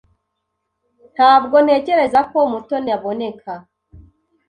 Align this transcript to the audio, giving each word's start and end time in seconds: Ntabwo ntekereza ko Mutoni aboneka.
Ntabwo 1.15 1.55
ntekereza 1.65 2.19
ko 2.31 2.37
Mutoni 2.51 2.89
aboneka. 2.97 3.51